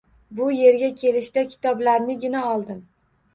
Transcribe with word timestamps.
Bu 0.37 0.45
yerga 0.59 0.89
kelishda 1.01 1.43
kitoblarnigina 1.51 2.43
oldim 2.55 2.83